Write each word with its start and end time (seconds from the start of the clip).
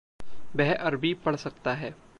वह 0.55 0.73
अरबी 0.73 1.13
पढ़ 1.13 1.35
सकता 1.35 1.73
है। 1.73 1.95